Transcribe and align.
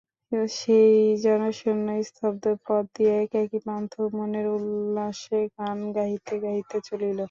সেই 0.51 0.93
জনশূন্য 1.23 1.87
স্তব্ধ 2.03 2.43
পথ 2.65 2.83
দিয়া 2.95 3.13
একাকী 3.23 3.59
পান্থ 3.65 3.93
মনের 4.13 4.47
উল্লাসে 4.55 5.39
গান 5.55 5.77
গাহিতে 5.95 6.33
গাহিতে 6.43 6.77
চলিল। 6.87 7.17